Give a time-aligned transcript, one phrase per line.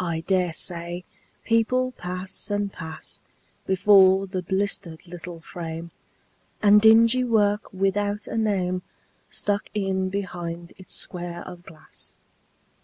[0.00, 1.04] I dare say
[1.44, 3.22] people pass and pass
[3.64, 5.92] Before the blistered little frame,
[6.60, 8.82] And dingy work without a name
[9.30, 12.16] Stuck in behind its square of glass.